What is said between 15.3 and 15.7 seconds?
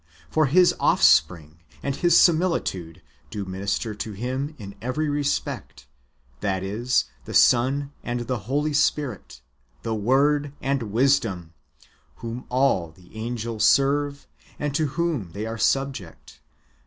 they are